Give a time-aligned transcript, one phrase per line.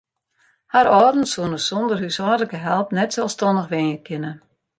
[0.75, 4.31] Har âlden soene sonder húshâldlike help net selsstannich wenje kinne.